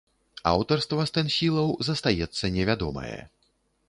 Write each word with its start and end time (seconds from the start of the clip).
Аўтарства 0.51 1.03
стэнсілаў 1.09 1.69
застаецца 1.89 2.51
невядомае. 2.57 3.15